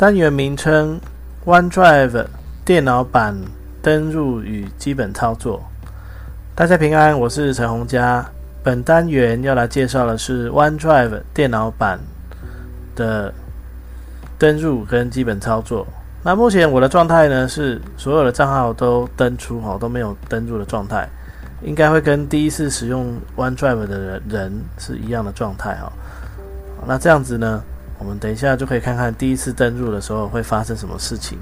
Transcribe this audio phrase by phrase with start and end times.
[0.00, 0.98] 单元名称
[1.44, 2.24] ：OneDrive
[2.64, 3.36] 电脑版
[3.82, 5.62] 登入与基本操作。
[6.54, 8.26] 大家平安，我是陈洪佳。
[8.62, 12.00] 本单元要来介绍的是 OneDrive 电脑版
[12.96, 13.30] 的
[14.38, 15.86] 登入跟基本操作。
[16.22, 21.06] 那目前我的状态呢是所有的账号都登出哈，都没有登入的状态，
[21.60, 25.92] 应该会跟第一次使用 OneDrive 的人是一样的状态哈。
[26.86, 27.62] 那这样子呢？
[28.00, 31.38] 我们等一下就可以看看第一次登入的时候会发生什么事情。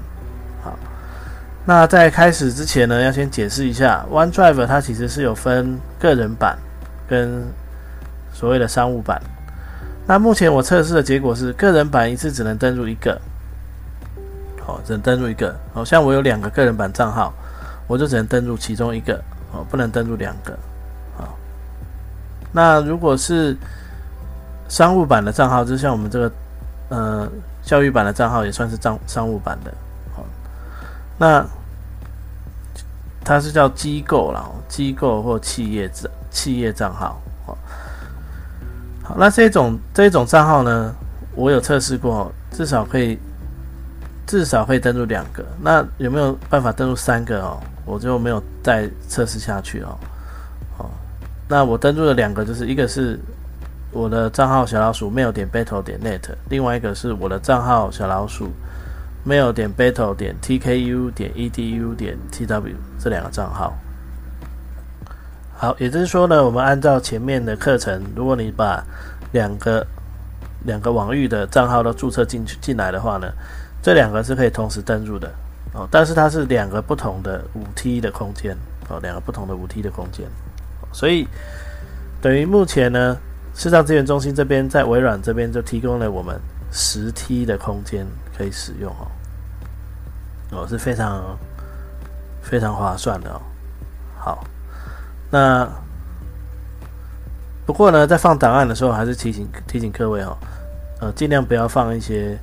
[0.61, 0.77] 好，
[1.65, 6.57] 那在开始之前呢，要先解释一下，OneDrive 它其实是有分个人版
[7.07, 7.47] 跟
[8.33, 9.21] 所谓的商务版。
[10.05, 13.17] 那目前我测试的结果是，个人版一次只能登入一个，
[14.59, 15.55] 好，只能登入一个。
[15.73, 17.33] 好像我有两个个人版账号，
[17.87, 19.15] 我就只能登入其中一个，
[19.53, 20.51] 哦，不能登入两个。
[21.15, 21.37] 好，
[22.51, 23.55] 那如果是
[24.67, 26.29] 商务版的账号，就像我们这个。
[26.89, 27.29] 呃，
[27.61, 29.71] 教育版的账号也算是账商务版的，
[30.15, 30.25] 好，
[31.19, 31.45] 那
[33.23, 37.57] 它是叫机构啦，机构或企业账企业账号，好，
[39.03, 40.91] 好，那这种这种账号呢，
[41.35, 43.19] 我有测试过，至少可以
[44.25, 47.61] 至少可以登录两个，那有没有办法登录三个哦？
[47.85, 49.95] 我就没有再测试下去哦，
[50.75, 50.91] 好，
[51.47, 53.19] 那我登录了两个，就是一个是。
[53.91, 58.51] 我的账号小老鼠 mail 点 battle 点 net，另外一个是我的账号小老鼠
[59.25, 63.73] mail 点 battle 点 tku 点 edu 点 tw 这两个账号。
[65.57, 68.83] 好，也就是说呢，我们按照前面的课程，如果你把
[69.31, 69.85] 两个
[70.65, 73.27] 两个网域的账号都注册进去进来的话呢，
[73.81, 75.31] 这两个是可以同时登入的
[75.73, 75.87] 哦。
[75.89, 78.55] 但是它是两个不同的五 T 的空间
[78.87, 80.27] 哦，两个不同的五 T 的空间，
[80.91, 81.27] 所以
[82.21, 83.17] 等于目前呢。
[83.59, 86.39] 市场资源中心这边在微软这边就提供了我们
[86.71, 91.37] 十 T 的空间可以使用哦，哦是非常
[92.41, 93.41] 非常划算的哦。
[94.17, 94.45] 好，
[95.29, 95.69] 那
[97.65, 100.37] 不过呢，在放档案的时候，还是提醒提醒各位哦，
[101.01, 102.39] 呃，尽量不要放一些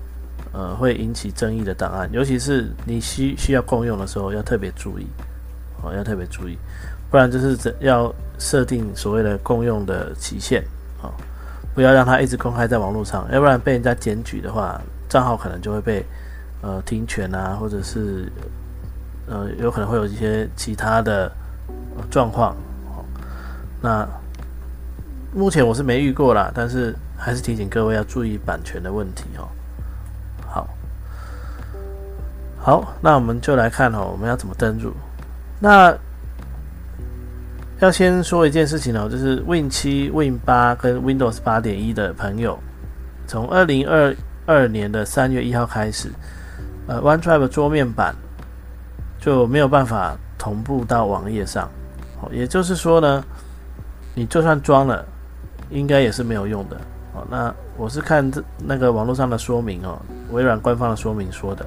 [0.53, 5.07] 呃会引起争议的档案，尤其是你需需要共用的时候，要特别注意
[5.83, 6.59] 哦，要特别注意，
[7.11, 10.63] 不然就是要设定所谓的共用的期限。
[11.75, 16.05] 不要让它一直公开在网络上，要不然被人家检举的话，账号可能就会被
[16.63, 18.31] 呃停权啊，或者是
[19.29, 21.31] 呃有可能会有一些其他的
[22.11, 22.57] 状况。
[23.83, 24.09] 那
[25.35, 29.47] 目前我是没遇过啦，但是还是提醒各位要注意版权的问题哦。
[30.49, 30.69] 好，
[32.59, 34.93] 好，那我们就来看哦，我们要怎么登入。
[35.61, 35.95] 那
[37.79, 42.59] 要先说一件事情哦，就是 Win 七、Win 八跟 Windows 八点一的朋友，
[43.27, 44.17] 从二零二
[44.47, 46.11] 二年的三月一号开始，
[46.87, 48.15] 呃，OneDrive 桌面版
[49.21, 51.69] 就没有办法同步到网页上。
[52.23, 53.23] 哦，也就是说呢，
[54.15, 55.05] 你就算装了，
[55.69, 56.77] 应该也是没有用的。
[57.13, 60.01] 哦，那我是看这那个网络上的说明哦，
[60.31, 61.67] 微软官方的说明说的。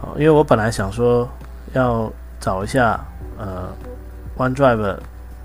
[0.00, 1.28] 哦，因为我本来想说
[1.72, 2.08] 要
[2.38, 3.04] 找一下，
[3.36, 3.68] 呃。
[4.38, 4.96] OneDrive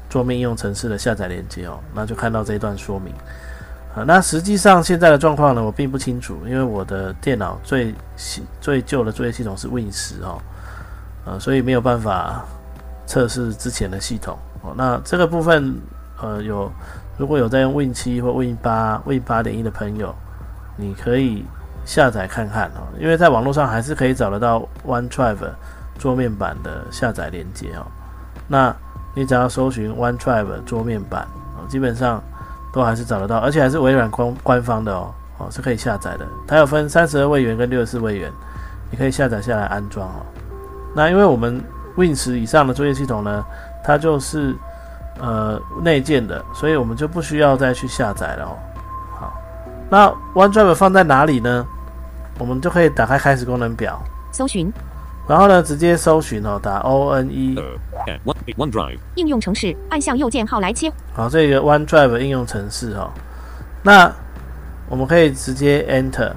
[0.10, 3.12] 桌面应用程式的下载链接哦，那就看到这一段说明
[3.96, 4.06] 啊。
[4.06, 10.40] 那实际上现在的状况呢，我并不清楚，因为我的电脑最新最旧的作业系统是 Win 十哦，
[11.26, 12.46] 呃，所以没有办法
[13.08, 14.74] 测试之前的系统哦。
[14.78, 15.76] 那这个部分
[16.22, 16.72] 呃，有
[17.18, 20.14] 如果有在用 Win 七或 Win 八、Win 八点一的朋友，
[20.78, 21.44] 你可以
[21.86, 25.50] 下载看看哦，因为在网络上还是可以找得到 OneDrive
[25.98, 27.86] 桌面版的下载链接哦。
[28.48, 28.76] 那
[29.14, 31.28] 你只要搜寻 OneDrive 桌面版
[31.58, 32.22] 哦，基本上
[32.72, 36.26] 都还是找得到，而且还是微软官官方的哦，哦是可以下载的。
[36.48, 38.32] 它有分三十二位元跟六十四位元，
[38.90, 40.26] 你可以下载下来安装哦。
[40.96, 41.64] 那因为我们
[41.96, 43.44] Win 十以上的作业系统呢，
[43.84, 44.56] 它就是
[45.20, 48.58] 呃内建的，所以我们就不需要再去下载了哦。
[49.20, 49.34] 好，
[49.90, 51.66] 那 OneDrive 放在哪里呢？
[52.40, 54.02] 我们就可以打开开始功能表，
[54.32, 54.74] 搜寻
[55.28, 57.56] 然后呢，直接搜寻哦，打 O N E
[58.58, 60.92] OneDrive 应用程式，按向右键号来切。
[61.14, 63.10] 好，这个 OneDrive 应用程式哈，
[63.82, 64.12] 那
[64.90, 66.34] 我们可以直接 Enter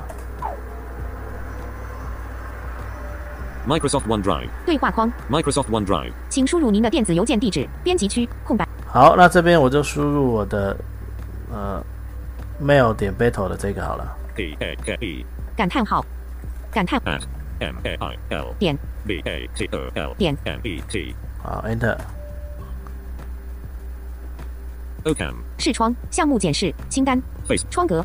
[3.67, 8.69] Microsoft OneDrive 对话框 Microsoft OneDrive，请输入您的电子邮件地址，编辑区空白。
[8.87, 10.77] 好，那这边我就输入我的
[11.53, 11.83] 呃
[12.63, 14.17] mail 点 battle 的这个好了。
[15.57, 16.05] 感叹号，
[16.71, 17.01] 感叹。
[17.01, 17.23] At.
[17.61, 18.77] M A I L 点
[19.07, 20.37] B A T O L 点。
[20.45, 21.97] M E T 好，Enter。
[25.05, 27.21] OCAM 视窗项目检视清单。
[27.47, 28.05] Face 窗格。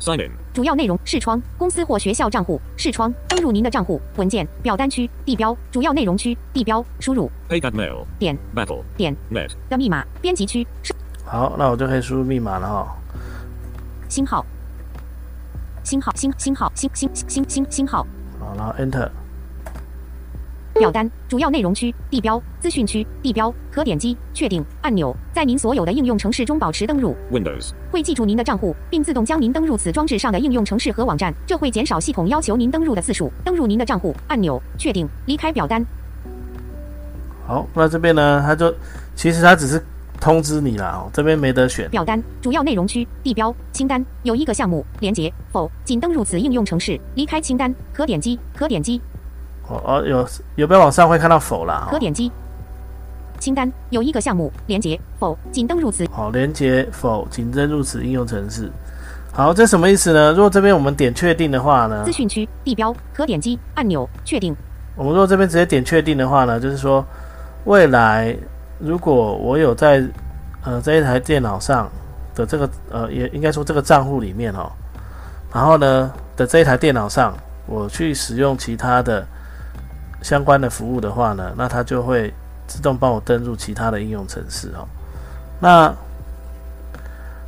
[0.00, 1.40] Sign in 主要内容视窗。
[1.56, 3.14] 公司或学校账户视窗。
[3.28, 4.46] 登录您的账户文件。
[4.60, 5.08] 表单区。
[5.24, 5.56] 地标。
[5.70, 6.36] 主要内容区。
[6.52, 6.84] 地标。
[6.98, 7.30] 输入。
[7.48, 8.36] PayPal Mail 点。
[8.54, 9.16] Battle 点。
[9.30, 10.04] Net 的密码。
[10.20, 10.66] 编辑区。
[10.82, 10.92] 是
[11.24, 12.96] 好，那我就可以输入密码了哈。
[14.08, 14.44] 星号。
[15.84, 16.12] 星号。
[16.16, 18.04] 星星号星星星星星号
[18.52, 19.08] 好，然后 Enter。
[20.74, 33.30] 表单主要内容区地标资讯区地标可点击确定按钮，在您所有的应用程式中保持登录，Windows 会记住您的账户，并自动将您登入此装置上的应用程式和网站，这会减少系统要求您登录的次数。
[33.44, 35.84] 登入您的账户按钮，确定离开表单。
[37.46, 38.74] 好，那这边呢，它就
[39.14, 39.84] 其实它只是
[40.22, 41.90] 通知你啦，哦，这边没得选。
[41.90, 49.00] 表单主要内容区地标清单有一个项目连接否，仅登入此应用程式，离开清单可点击可点击
[49.68, 51.88] 哦哦，有有没有往上会看到否啦？
[51.88, 52.30] 哦可点击。
[53.40, 58.70] 清单有一个项目连接否，仅登入此好，连接否，仅登入此应用程式。
[59.32, 60.30] 好，这什么意思呢？
[60.30, 64.54] 如果这边我们点确定的话呢资，讯区地标可点击按钮确定
[64.94, 67.04] 我们如果这边直接点确定的话呢，就是说
[67.64, 68.36] 未来
[68.82, 70.02] 如果我有在
[70.64, 71.88] 呃这一台电脑上
[72.34, 74.70] 的这个呃也应该说这个账户里面哦，
[75.54, 77.32] 然后呢的这一台电脑上
[77.66, 79.24] 我去使用其他的
[80.20, 82.32] 相关的服务的话呢，那它就会
[82.66, 84.86] 自动帮我登入其他的应用程式哦。
[85.60, 85.94] 那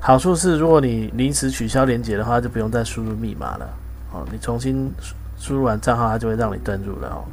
[0.00, 3.68] 好处是，如果你临时取消连接的话，就不用再输入密码了
[4.12, 4.26] 哦。
[4.30, 7.24] 你重新输输入完账号，它就会让你登入了哦。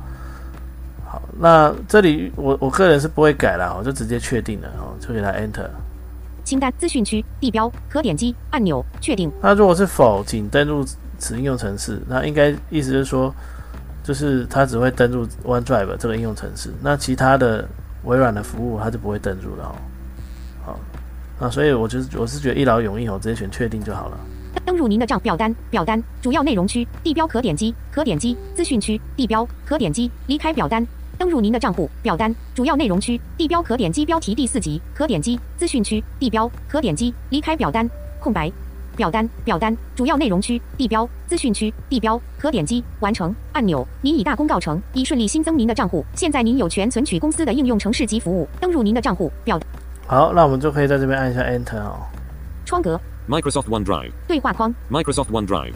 [1.12, 5.68] 好，那这里我我个人是不会改了，我就直接确定了哦，就给它 Enter。
[6.46, 10.86] 清单资讯区地标可点击按钮确定那如果是否，仅登录
[11.19, 13.36] 此应用程式，那应该意思就是说，
[14.06, 17.68] 就是它只会登录 OneDrive 这个应用程式，那其他的
[18.06, 19.75] 微软的服务它就不会登录了哦。
[20.66, 20.80] 好，
[21.42, 24.18] 那所以我就是我是觉得一劳永逸哦，直接选确定就好了。
[24.66, 30.88] 登入您的账表单，表单主要内容区地标可点击，可点击资讯区地标可点击离开表单。
[31.21, 37.88] 登入您的账户表单主要内容区地标可点击标题第四级，可点击资讯区地标可点击离开表单
[38.19, 38.51] 空白。
[38.95, 43.88] 表单表单主要内容区地标资讯区地标可点击完成按钮。
[44.01, 46.03] 您已大功告成，已顺利新增您的账户。
[46.15, 48.47] 现在您有权存取公司的应用程式及服务。
[48.59, 49.59] 登入您的账户表
[50.07, 52.00] 好，那我们就可以在这边按一下 Enter 哦。
[52.65, 55.74] 窗格 Microsoft OneDrive 对话框 Microsoft OneDrive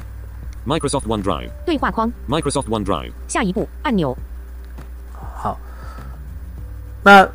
[0.66, 4.18] Microsoft OneDrive 对话框 Microsoft OneDrive 下一步按钮好，
[7.06, 7.30] 那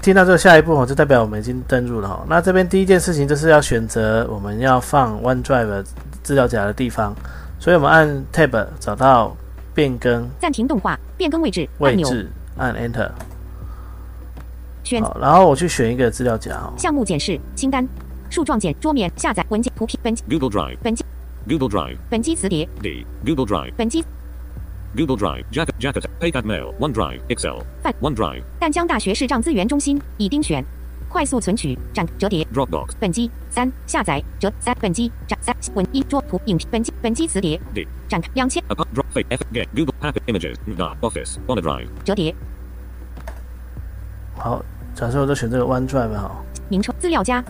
[0.00, 2.24] 听到这个下一步哦，就代表我们已经登入了哈。
[2.26, 5.84] 那这边第一件事情就是要选择我们要放 OneDrive
[6.22, 7.14] 资料夹的地方，
[7.60, 9.36] 所以我们按 Tab 找到
[9.74, 12.08] 变更暂停动画变更位置按钮。
[12.08, 13.10] 位置，按 Enter。
[14.82, 16.72] 选好，然后我去选一个资料夹哦。
[16.78, 17.86] 项目检视清单，
[18.30, 21.04] 树状简桌面下载文件图片本 Google Drive 本机
[21.46, 22.66] Google Drive 本机磁碟。
[22.82, 24.02] D Google Drive 本机
[24.96, 30.64] Google Drive Jacket Jacket PayPal Mail OneDrive Excel 范 OneDrive 淡江大学视障资源中心已丁选，
[31.08, 41.88] 快速存取展折叠 Dropbox 本机三下载折三本机展三文一桌图影片本机本机磁碟 D 展开两千 Apart Drop Fake F Get Google Packet Images Dot Office OneDrive
[42.04, 42.32] 折叠
[44.36, 46.44] 好，假设我就选这个 OneDrive 好。
[46.68, 47.44] 名称资料夹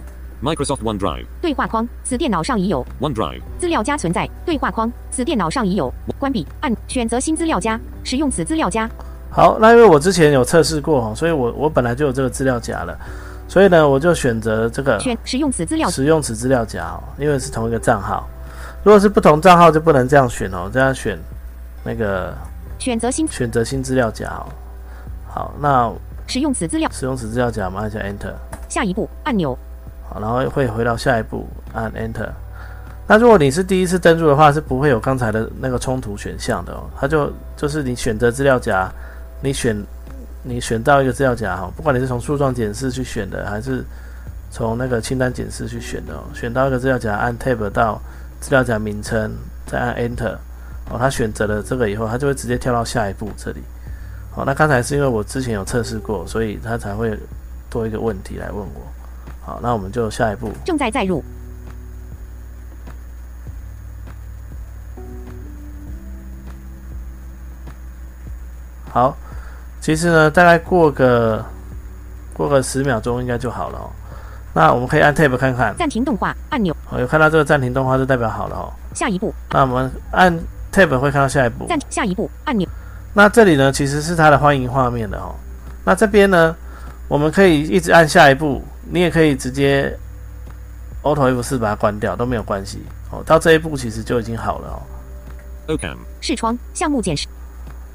[0.44, 1.24] Microsoft OneDrive.
[1.40, 2.84] 对话框，此电脑上已有。
[3.00, 3.40] OneDrive.
[3.58, 5.90] 资料夹存在对话框，此电脑上已有。
[6.18, 8.86] 关闭按选择新资料夹，使用此资料夹。
[9.30, 12.94] 好，那因为我之前有测试过哈，所以我我本来就有这个资料夹了，
[13.48, 15.88] 所以呢，我就选择这个选使用此资料。
[15.88, 18.28] 使用此资料夹哦，因为是同一个账号。
[18.82, 21.18] 如果是不同账号就不能这样选哦，这样选
[21.82, 22.34] 那个
[22.78, 24.44] 选择新选择新资料夹哦。
[25.26, 25.90] 好，那
[26.26, 26.90] 使用此资料。
[26.92, 28.34] 使用此资料夹，我们按下 Enter。
[28.68, 29.56] 下一步按钮
[30.20, 32.28] 然后会回到下一步，按 Enter。
[33.06, 36.88] 那如果你是第一次登录的话，是不会有刚才的那个冲突选项的哦。
[36.98, 38.90] 它就就是你选择资料夹，
[39.42, 39.76] 你选
[40.42, 43.84] 你选到一个资料夹哈，不管你是从树状检视去选的，还是
[44.50, 48.00] 从那个清单检视去选的哦，选到一个资料夹，按 Tab 到
[48.40, 49.30] 资料夹名称，
[49.66, 50.36] 再按 Enter，
[50.90, 53.60] 哦，他选择了这个以后，他就会直接跳到下一步这里。
[54.30, 57.18] 好，那刚才是因为我之前有测试过，所以他才会
[57.68, 58.80] 多一个问题来问我。
[59.44, 60.50] 好，那我们就下一步。
[60.64, 61.22] 正在载入，
[68.90, 69.14] 好，
[69.80, 71.44] 其实呢，大概过个
[72.32, 73.90] 过个十秒钟应该就好了哦。
[74.54, 78.72] 那我们可以按 Tab 看看，暂停动画按钮，哦，有看到这个暂停动画就代表好了哦。
[78.94, 80.32] 下一步那我们按
[80.72, 81.66] Tab 会看到下一步。
[81.66, 82.66] 暂下一步按钮，
[83.12, 85.34] 那这里呢，其实是它的欢迎画面的哦。
[85.84, 86.56] 那这边呢，
[87.08, 89.96] 我们可以一直按下一步，你也可以直接
[91.02, 93.22] Auto F 四把它关掉都没有关系哦。
[93.24, 94.82] 到这一步其实就已经好了哦。
[95.68, 95.96] OCAM.
[96.20, 97.26] 视窗项目检视，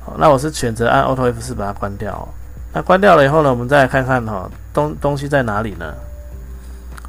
[0.03, 2.27] 好，那我是选择按 Auto F 四把它关掉、哦。
[2.74, 5.93] 那关掉了以后呢，我们再来看看哈、哦，东东西在哪里呢？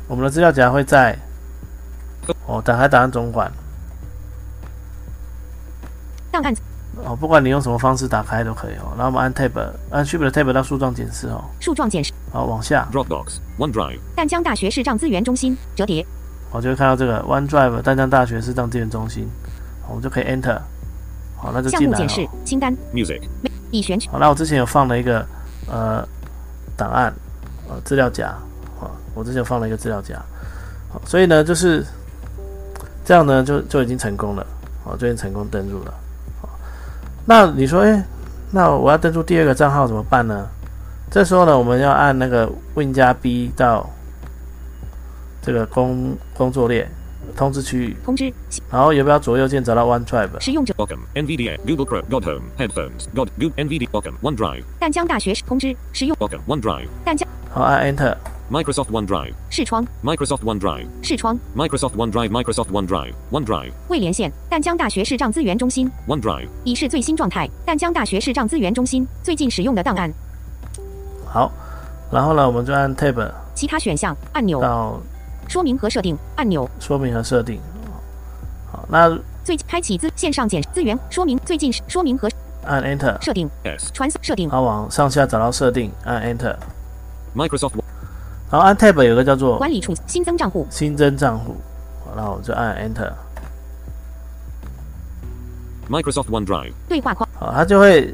[0.09, 1.17] 我们的资料夹会在
[2.47, 3.51] 哦，打开档案总管
[6.31, 6.55] 档案
[7.05, 8.93] 哦，不管你用什么方式打开都可以哦。
[8.97, 9.51] 然后我们按 Tab，
[9.91, 13.39] 按 Shift 的 Tab 到树状检视哦，树状检视，好往下，Dropbox.
[13.59, 13.99] OneDrive.
[14.15, 16.07] 淡江大学视障资源中心折叠，
[16.51, 19.29] 我就会看到这个 OneDrive 淡江大学视障资源中心，
[19.89, 20.61] 我们就可以 Enter，
[21.37, 22.31] 好，那就进来项目检视了。
[22.45, 23.21] 清单 Music.
[23.71, 25.25] 已选取，好，那我之前有放了一个
[25.67, 26.07] 呃
[26.77, 27.13] 档案
[27.69, 28.29] 呃资料夹，
[28.81, 30.17] 啊，我之前有放了一个资料夹，
[30.93, 31.85] 好，所以呢就是
[33.05, 34.47] 这样呢就就已经成功了，
[34.85, 35.95] 好，就已经成功登录了。
[37.31, 38.03] 好，那你说，诶，
[38.51, 40.49] 那我要登录第二个账号怎么办呢？
[41.13, 43.89] 这时候呢，我们要按那个 Win 加 B 到
[45.41, 46.91] 这个工工作列
[47.37, 48.35] 通知区域，通知
[48.69, 50.41] 然后有不要左右键找到 OneDrive？
[50.41, 51.57] 使用者 Welcome NVDA.
[51.59, 52.09] Google Chrome.
[52.11, 52.43] God Home.
[52.59, 53.05] Headphones.
[53.15, 53.29] God.
[53.39, 53.53] Go.
[53.57, 53.89] NVD.
[53.91, 54.15] Ocam.
[54.21, 54.65] OneDrive.
[54.81, 56.89] 淡江大学是通知使用 Welcome OneDrive.
[57.05, 58.17] 淡江好，按 Enter。
[58.51, 59.33] Microsoft OneDrive.
[59.49, 60.85] 视窗 Microsoft OneDrive.
[61.03, 62.31] 视窗 Microsoft OneDrive.
[62.31, 63.13] Microsoft OneDrive.
[63.31, 63.71] OneDrive.
[63.89, 66.49] 未连线，淡江大学视障资源中心 OneDrive.
[66.65, 67.49] 已是最新状态。
[67.65, 70.13] 淡江大学视障资源中心最近使用的档案，
[71.33, 71.53] 好，
[72.11, 75.01] 然后呢，我们就按 Tab 其他选项按钮，到
[75.47, 77.61] 说明和设定按钮，说明和设定。
[78.73, 82.29] 好，那最开启资线上检资源说明最近说明和
[82.65, 83.93] 按 Enter，设定 S.
[83.93, 87.80] 传设定好往上下找到设定，按 Enter，Microsoft.
[88.51, 91.57] 然后按 Tab 有个叫做管理处新增账户新增账户，
[92.05, 92.77] 好，然后我就按
[95.89, 96.73] Enter，Microsoft OneDrive.
[96.89, 98.13] 对话框好，它就会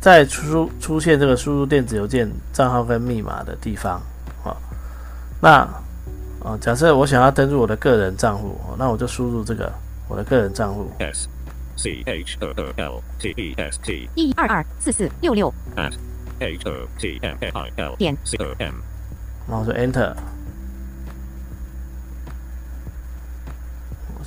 [0.00, 4.00] 在出出现这个输入电子邮件账号跟密码的地方，
[4.42, 4.56] 好，
[5.40, 5.66] 那
[6.44, 9.72] 啊，假设我想要登入我的个人账户，哦那我就输入这个
[10.08, 11.28] 我的个人账户，S.
[11.76, 12.04] C.
[12.06, 12.38] H.
[12.40, 12.46] O.
[12.50, 12.72] O.
[12.76, 13.02] L.
[13.18, 13.34] T.
[13.36, 13.52] E.
[13.56, 13.80] S.
[13.82, 14.08] T.
[14.14, 15.92] 一二二四四六六 At.
[16.38, 16.68] H.
[16.68, 16.86] O.
[16.96, 17.18] T.
[17.20, 17.36] M.
[17.40, 17.48] A.
[17.48, 17.72] I.
[17.78, 17.96] L.
[17.96, 18.36] 点 C.
[18.36, 18.54] O.
[18.58, 18.74] M.
[19.46, 20.12] 然后我就 Enter，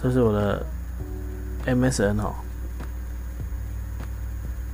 [0.01, 0.65] 这是我的
[1.65, 2.35] MSN 哦。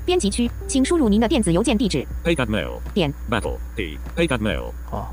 [0.06, 2.06] 编辑区，请输入您的电子邮件地址。
[2.26, 2.82] Paycat Mail.
[2.94, 3.58] 点 Battle.
[3.74, 3.98] P.
[4.18, 4.74] Paycat Mail.
[4.92, 5.08] 哦，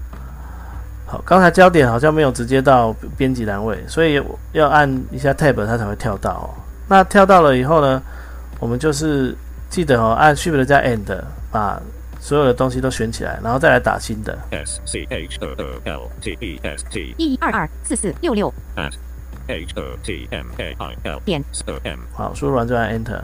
[1.06, 4.20] 好，刚才焦点好像没有直接到编辑栏位，所以
[4.50, 6.50] 要按一下 Tab 它才会跳到哦。
[6.88, 8.02] 那跳到了以后呢，
[8.58, 9.37] 我们就是
[9.68, 11.06] 记得哦，按 Shift 加 End
[11.52, 11.80] 把
[12.20, 14.38] 所有的东西都选起来，然后再来打新的。
[14.50, 14.80] S.
[14.84, 15.06] C.
[15.08, 15.38] H.
[15.40, 15.46] O.
[15.46, 15.80] O.
[15.84, 16.10] L.
[16.20, 16.36] T.
[16.40, 16.60] E.
[16.62, 16.84] S.
[16.90, 17.14] T.
[17.16, 18.92] 一二二四四六六 At.
[19.48, 19.72] H.
[19.76, 19.96] O.
[20.04, 20.28] T.
[20.30, 20.46] M.
[20.58, 20.76] A.
[20.78, 20.96] I.
[21.04, 21.20] L.
[21.24, 21.42] 点.
[21.66, 21.74] O.
[21.82, 22.00] M.
[22.12, 23.22] 好，输入完就按 Enter。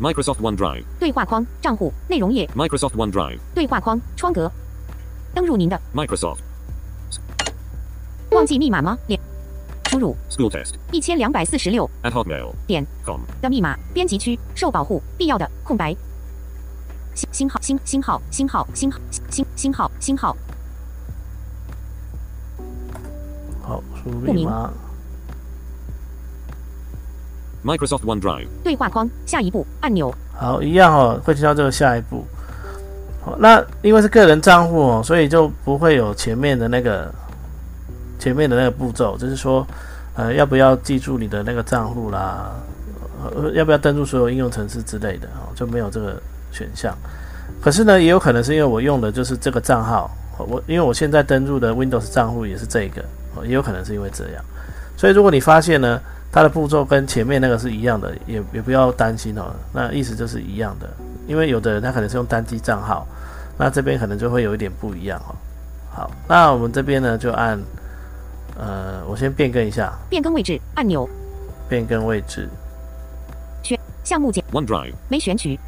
[0.00, 0.84] Microsoft OneDrive.
[0.98, 3.38] 对话框账户内容页 Microsoft OneDrive.
[3.54, 4.50] 对话框窗格，
[5.34, 6.38] 登入您的 Microsoft.
[8.30, 8.98] 忘记密码吗？
[9.06, 9.18] 连
[9.90, 10.74] 输入 School Test.
[10.92, 12.52] 一千两百四十六 At Hotmail.
[12.66, 13.20] 点 Com.
[13.40, 15.96] 的密码，编辑区受保护，必要的空白。
[17.16, 18.98] 星星号星星号星号星号
[19.30, 20.36] 星星号星号
[23.62, 24.70] 好，输入不明密码。
[27.64, 28.46] Microsoft OneDrive.
[28.62, 32.24] 对话框下一步按钮好，一样哦，会进到这个下一步。
[33.24, 37.10] 好，那因为是个人账户哦，所以就不会有前面的那个
[38.18, 39.66] 前面的那个步骤，就是说，
[40.14, 42.52] 呃，要不要记住你的那个账户啦，
[43.24, 46.22] 呃，要不要登录所有应用程式之类的哦，就没有这个
[46.56, 46.96] 选项。
[47.60, 53.02] 可是呢，也有可能是因为我用的就是这个账号，哦我因为我现在登录的 Windows 账户也是这个，
[53.34, 54.44] 哦，也有可能是因为这样。
[54.96, 56.00] 所以如果你发现呢，
[56.32, 59.54] 它的步骤跟前面那个是一样的，也也不要担心哦。
[59.72, 60.88] 那意思就是一样的，
[61.26, 63.06] 因为有的人他可能是用单机账号，
[63.58, 65.34] 那这边可能就会有一点不一样哦。
[65.92, 67.58] 好，那我们这边呢就按，
[68.58, 71.08] 呃，我先变更一下，变更位置按钮
[71.68, 72.48] 变更位置，
[73.62, 74.92] 选项目键 OneDrive.
[75.08, 75.58] 没选取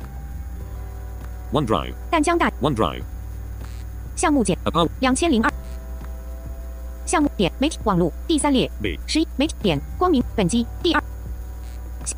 [1.53, 1.93] OneDrive.
[2.11, 3.03] 淡江大 OneDrive.
[4.17, 5.53] 项目简 About 两千零二
[7.07, 8.99] 项目点媒体网络第三列 B.
[9.07, 11.03] 十一媒体点光明本机第二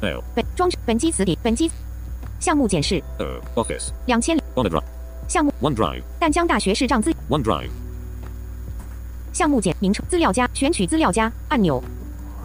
[0.01, 0.23] Mail.
[0.35, 1.71] 本装置本机词典本机
[2.41, 3.63] 项目检视 O.
[3.63, 3.91] Office.
[4.07, 4.83] 两千 OneDrive.
[5.29, 6.03] 项目 OneDrive.
[6.19, 7.69] 淡江大学视障资 OneDrive.
[9.33, 11.81] 项目简名称资料夹选取资料夹按钮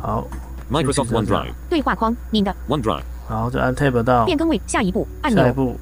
[0.02, 0.28] 好
[0.72, 1.52] ，Microsoft OneDrive.
[1.68, 3.02] 对话框您的 OneDrive.
[3.28, 5.76] 然后就按 Tab 到变更位下一步按钮下一步，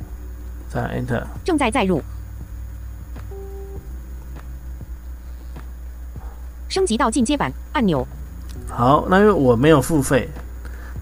[0.73, 1.23] 再按 Enter。
[1.45, 2.01] 正在载入
[6.67, 8.07] 升级到进阶版按钮
[8.67, 10.27] 好，那因为我没有付费，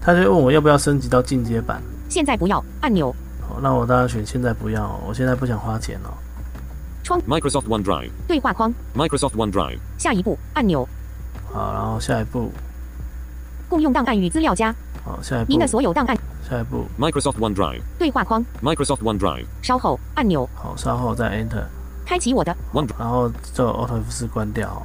[0.02, 1.80] 他就问我要不要升级到进阶版。
[2.10, 6.12] 现在不要按钮好，那我当然选现在不要哦，我现在不想花钱哦。
[7.26, 8.10] Microsoft OneDrive.
[8.28, 9.78] 对话框 Microsoft OneDrive.
[9.98, 10.86] 下一步按钮
[11.50, 12.50] 好，然后下一步，
[13.68, 14.74] 共用档案与资料夹
[15.04, 16.16] 好，下一步您，的所有档案
[16.52, 17.80] 下一步，Microsoft OneDrive.
[17.98, 19.46] 对话框 Microsoft OneDrive.
[19.62, 21.64] 稍后按钮好，稍后再 Enter，
[22.04, 22.90] 开启我的 OneDrive.
[22.98, 24.82] 然后就 Auto F 关掉哦。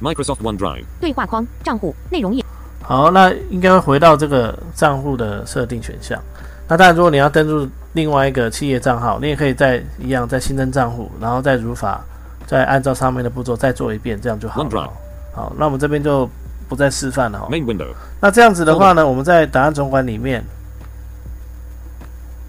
[0.00, 0.84] Microsoft OneDrive.
[1.00, 2.44] 对话框账户内容页
[2.84, 6.22] 好，那应该会回到这个账户的设定选项。
[6.68, 12.00] 那当然，如果你要登录另外一个企业账号，你也可以再一样再新增账户，然后再如法
[12.46, 14.88] 再按照上面的步骤再做一遍，这样就好了。
[15.34, 16.30] 好，那我们这边就
[16.68, 17.48] 不再示范了哦。
[17.50, 17.88] Main window.
[18.20, 20.44] 那这样子的话呢，我们在档案总管里面，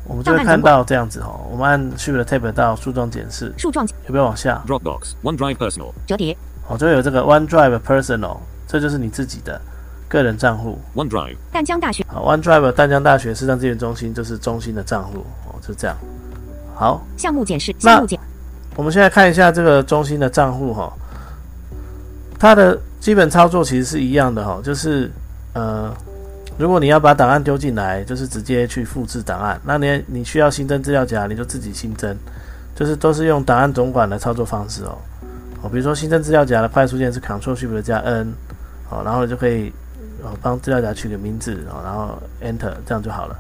[0.10, 1.40] 我们就会看到这样子哦。
[1.52, 5.14] 我们按 Shift Tab 到树状检视，树状有没有往下？Dropbox.
[5.24, 5.94] OneDrive Personal.
[6.08, 6.36] 折叠
[6.68, 8.38] 哦，就会有这个 OneDrive Personal，
[8.68, 9.62] 这就是你自己的
[10.08, 10.80] 个人账户。
[10.96, 11.38] OneDrive.
[11.52, 15.96] 淡江大学好，OneDrive 淡江大学视障资源中心就是中心的账户哦，就这样。
[16.76, 18.20] 好，项目检视项目检
[18.76, 20.92] 我们现在看一下这个中心的账户哈，
[22.40, 25.12] 它的基本操作其实是一样的哈，就是
[25.54, 25.94] 呃，
[26.60, 32.14] 如果你要把档案丢进来，就是直接去复制档案，那你你需要新增资料夹，你就自己新增，
[32.76, 34.98] 就是都是用档案总管的操作方式哦。
[35.62, 38.34] 哦，比如说新增资料夹的快速键是 Ctrl Shift 加 N，
[38.90, 39.72] 哦，然后你就可以
[40.22, 43.38] 哦帮资料夹取个名字哦，然后 Enter 这样就好了。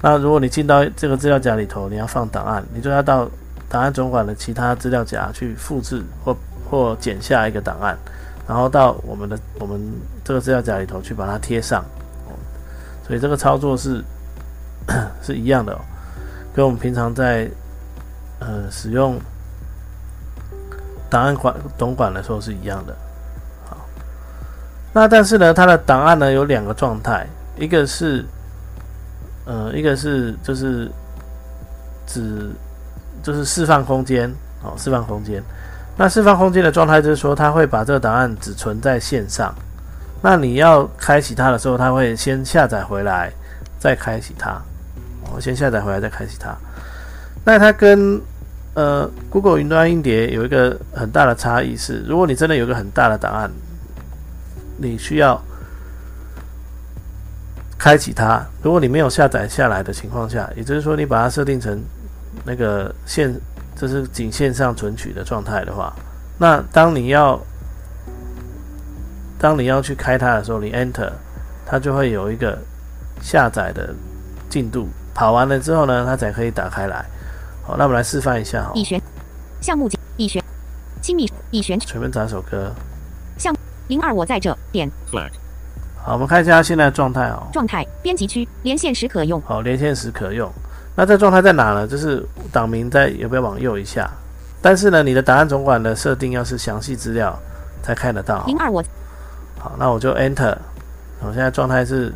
[0.00, 3.28] 那如果你进到这个资料夹里头，你要放档案，你就要到
[3.68, 6.34] 档案总管的其他资料夹去复制或
[6.70, 7.94] 或剪下一个档案，
[8.48, 9.78] 然后到我们的我们
[10.24, 11.84] 这个资料夹里头去把它贴上。
[13.06, 14.02] 所以这个操作是
[15.22, 15.80] 是一样的、哦，
[16.54, 17.48] 跟我们平常在
[18.40, 19.20] 呃使用
[21.10, 22.96] 档案管总管的时候是一样的。
[23.68, 23.76] 好，
[24.92, 27.26] 那但是呢，它的档案呢有两个状态，
[27.58, 28.24] 一个是
[29.44, 30.90] 呃，一个是就是
[32.06, 32.50] 指
[33.22, 35.42] 就是释放空间哦，释放空间。
[35.96, 39.54] 那释放空间的状态就是说，它会把这个档案只存在线上。
[40.24, 43.30] 那你要开启它的时候，它会先下载回来，
[43.78, 44.58] 再开启它。
[45.30, 46.56] 我、先下载回来，再开启它。
[47.44, 48.18] 那它跟
[48.72, 53.50] 呃 Google 云端硬碟有一个很大的差异是，如果你真的有个很大的档案，
[54.78, 55.38] 你需要
[57.76, 58.42] 开启它。
[58.62, 61.78] 如果你没有下载下来的情况下，也就是说你把它设定成
[62.46, 63.30] 那个线，
[63.76, 65.94] 就是仅线上存取的状态的话，
[66.38, 67.38] 那当你要
[69.44, 71.12] 当你要去开它的时候，你 Enter，
[71.66, 72.58] 它就会有一个
[73.20, 73.94] 下载的
[74.48, 77.04] 进度，跑完了之后呢，它才可以打开来。
[77.62, 78.98] 好，那我们来示范一下哈，已选
[79.60, 80.42] 项目检已选
[81.02, 82.72] 亲密已选随便找首歌。
[83.88, 84.90] 零二我在这点.
[86.02, 87.46] 好，我们看一下它现在的状态哦。
[87.52, 90.50] 状态编辑区连线时可用好，连线时可用。
[90.96, 91.86] 那这状态在哪呢？
[91.86, 94.10] 就是档名在有没有往右一下？
[94.62, 97.38] 但是呢，你的档案总管的设定要是详细资料
[97.82, 98.42] 才看得到。
[98.46, 98.82] 零二我
[99.64, 100.54] 好，那我就 Enter。
[101.20, 102.12] 我现在状态是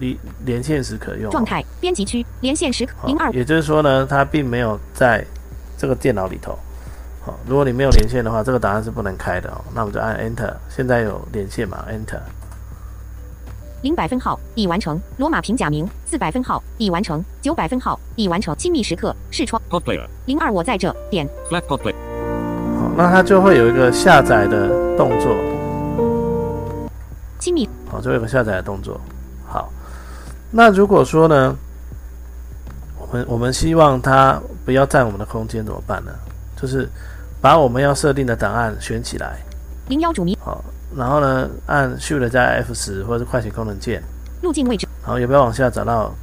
[0.00, 1.30] 连连线时可用。
[1.30, 5.24] 状态编辑区连线时好零二也就是说呢，它并没有在
[5.78, 6.58] 这个电脑里头。
[7.24, 9.64] 好，如果你没有连线的话，这个答案是不能开的哦。
[9.72, 10.52] 那我们就按 Enter。
[10.68, 12.18] 现在有连线嘛？Enter。
[13.82, 20.08] 零百分号已完成罗马平假名四百分号已完成九百分号已完成亲密时刻视窗 Pod player.
[20.26, 21.94] 零二我在这点 Flag pod player.
[22.80, 25.36] 好，那它就会有一个下载的动作。
[27.44, 28.98] 亲密好，就会有个下载的动作。
[29.46, 29.70] 好，
[30.50, 31.54] 那如果说呢，
[32.98, 36.12] 我们我们希望它不要占我们的空间怎么办呢？
[36.56, 36.88] 就是
[37.42, 39.40] 把我们要设定的档案选起来，
[39.88, 40.64] 零幺主名好，
[40.96, 44.02] 然后呢按 Shift 加 F 十或者是快捷功能键，
[44.40, 46.14] 路径位置然后有没有往下找到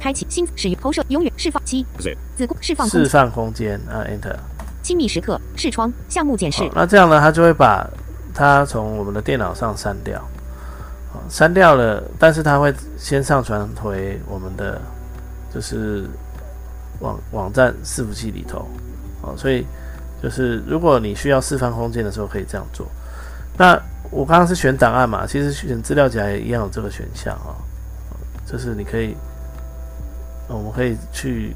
[0.00, 1.84] 开启新使用投射永远释放七.
[2.34, 3.78] 子宫释放释放空间？
[3.90, 4.36] 啊 Enter。
[4.82, 7.86] 亲密时刻视窗项目检视好，那这样呢，它就会把
[8.34, 10.18] 它从我们的电脑上删掉。
[11.12, 14.80] 啊，删掉了，但是它会先上传回我们的
[15.52, 16.06] 就是
[17.00, 18.66] 网网站伺服器里头。
[19.22, 19.66] 啊，所以
[20.22, 22.86] 就是如果你需要释放空间的时候，可以这样做。
[23.58, 23.78] 那
[24.10, 27.54] 我刚刚是选档案嘛，其实选资料夹也一样有这个选项哦。
[28.46, 29.16] 就是你可以，
[30.48, 31.54] 我们可以去，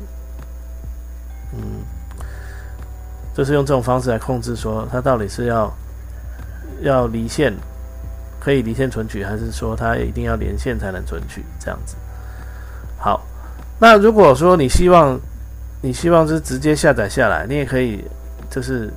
[1.52, 1.80] 嗯，
[3.34, 5.70] 就是用这种方式来控制，说它到底是要
[6.80, 7.52] 要离线，
[8.40, 11.96] 可以离线存取，还是说它一定要连线才能存取这样子。
[12.98, 13.20] 好，
[13.78, 15.18] 那如果说你希望
[15.80, 18.04] 你希望是直接下载下来，你也可以，
[18.48, 18.92] 就是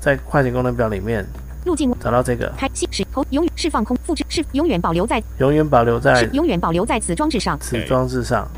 [0.00, 1.24] 在快捷功能表里面
[1.64, 7.58] 路径找到这个，开启使头永远释放空复制是永远保留在永远保留在是永远保留在此装置上。
[7.60, 8.48] 此装置上。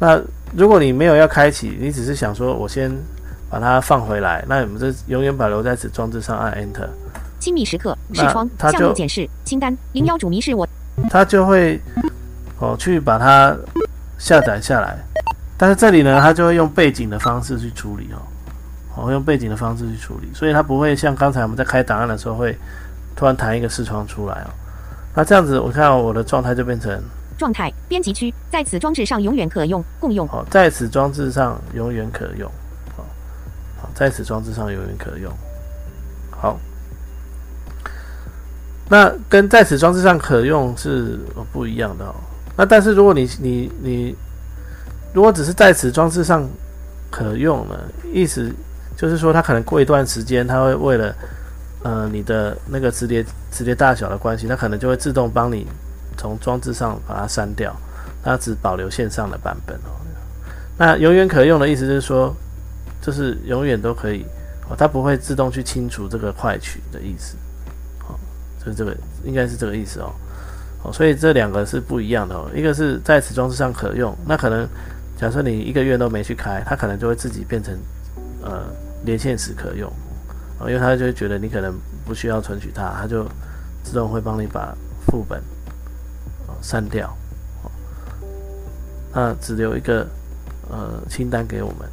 [0.00, 0.20] 那
[0.56, 2.90] 如果你没有要开启，你只是想说我先
[3.48, 6.88] 把它放回来，那我们这永远保留在此装置上，按 Enter，
[7.44, 10.66] 亲密时刻视窗它项目检视清单零幺主迷是我
[11.10, 11.78] 它就会
[12.58, 13.54] 哦去把它
[14.16, 14.96] 下载下来。
[15.58, 18.16] 但是这里呢，它就会用背景的方式去处理哦，
[18.96, 22.56] 哦用背景的方式去处理，所以它不会像刚才我们在开档案的时候会
[23.14, 24.50] 突然弹一个视窗出来哦。
[25.14, 26.98] 那这样子，我看到我的状态就变成
[27.36, 32.50] 状态编辑区在此装置上永远可用共用哦，在此装置上永远可用，
[32.96, 33.04] 好，
[33.82, 35.30] 好，在此装置上永远可用，
[36.30, 36.58] 好。
[38.88, 41.18] 那跟在此装置上可用是
[41.52, 42.14] 不一样的哦。
[42.56, 44.16] 那但是如果你你你
[45.12, 46.48] 如果只是在此装置上
[47.10, 47.78] 可用呢，
[48.12, 48.52] 意思
[48.96, 51.14] 就是说它可能过一段时间，它会为了
[51.82, 55.66] 呃你的那个磁碟磁碟大小的关系，它可能就会自动帮你
[56.16, 57.74] 从装置上把它删掉，
[58.22, 59.90] 它只保留线上的版本哦。
[60.76, 62.34] 那永远可用的意思就是说，
[63.00, 64.26] 就是永远都可以
[64.68, 67.36] 哦，它不会自动去清除这个快取的意思，
[68.64, 70.12] 就是这个应该是这个意思哦，
[70.84, 74.66] 哦，所以这两个是不一样的哦，一个是在此装置上可用，那可能
[75.16, 77.76] 假设你一个月都没去开，它可能就会自己变成
[78.42, 78.64] 呃
[79.04, 79.90] 连线时可用，
[80.58, 81.74] 哦，因为它就会觉得你可能
[82.04, 83.24] 不需要存取它，它就
[83.82, 84.74] 自动会帮你把
[85.06, 85.38] 副本
[86.46, 87.14] 哦删掉，
[87.62, 87.70] 哦，
[89.12, 90.06] 那只留一个。
[90.70, 91.86] 呃，清单给我们。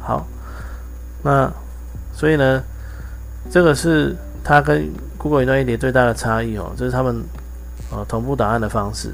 [0.00, 0.26] 好，
[1.22, 1.52] 那
[2.14, 2.62] 所以呢，
[3.50, 7.22] 这个是它跟 Google 云端一碟最大的差异哦，就是他们
[7.90, 9.10] 呃同步档案的方式。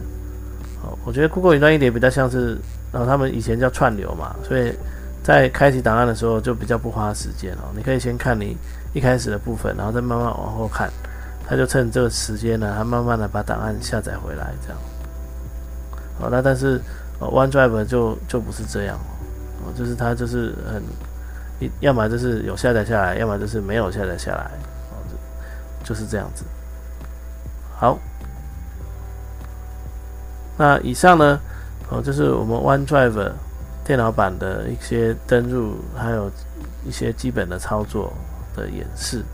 [0.82, 2.58] 哦，我觉得 Google 云端一碟比较像是，
[2.92, 4.72] 然后他们以前叫串流嘛，所以
[5.22, 7.72] 在开启档案的时候就比较不花时间哦。
[7.74, 8.56] 你可以先看你
[8.92, 10.90] 一开始的部分，然后再慢慢往后看，
[11.46, 14.78] 它就趁这个时间呢，它慢慢的把档案下载回来，这样。
[16.20, 16.80] 好，那但是。
[17.20, 20.80] 哦，OneDrive 就就不是这样哦，哦就是它就是很，
[21.80, 24.52] 要么就是有下载下来，要么就是没有下载下来，
[25.88, 26.44] 就是这样子。
[27.80, 27.98] 好，
[30.58, 31.40] 那以上呢，
[31.88, 33.32] 哦，就是我们 OneDrive
[33.86, 36.30] 电脑版的一些登入，还有
[36.84, 38.12] 一些基本的操作
[38.54, 39.24] 的演示。